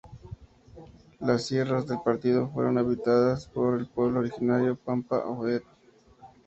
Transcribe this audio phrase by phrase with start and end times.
[1.19, 5.63] Las sierras del partido fueron habitadas por el pueblo originario pampa o "het".